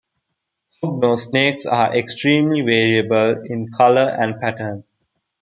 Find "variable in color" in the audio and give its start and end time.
2.61-4.01